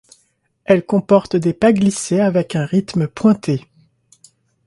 [0.65, 3.67] Elle comporte des pas glissés avec un rythme pointé.